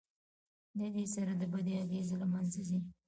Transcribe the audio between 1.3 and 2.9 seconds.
د بدۍ اغېز له منځه ځي.